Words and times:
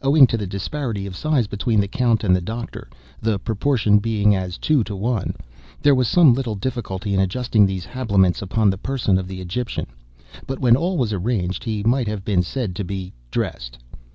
Owing 0.00 0.26
to 0.28 0.38
the 0.38 0.46
disparity 0.46 1.04
of 1.04 1.14
size 1.14 1.46
between 1.46 1.80
the 1.80 1.86
Count 1.86 2.24
and 2.24 2.34
the 2.34 2.40
doctor 2.40 2.88
(the 3.20 3.38
proportion 3.38 3.98
being 3.98 4.34
as 4.34 4.56
two 4.56 4.82
to 4.84 4.96
one), 4.96 5.36
there 5.82 5.94
was 5.94 6.08
some 6.08 6.32
little 6.32 6.54
difficulty 6.54 7.12
in 7.12 7.20
adjusting 7.20 7.66
these 7.66 7.84
habiliments 7.84 8.40
upon 8.40 8.70
the 8.70 8.78
person 8.78 9.18
of 9.18 9.28
the 9.28 9.42
Egyptian; 9.42 9.88
but 10.46 10.60
when 10.60 10.76
all 10.76 10.96
was 10.96 11.12
arranged, 11.12 11.62
he 11.64 11.82
might 11.82 12.08
have 12.08 12.24
been 12.24 12.40
said 12.42 12.74
to 12.76 12.84
be 12.84 13.12
dressed. 13.30 13.76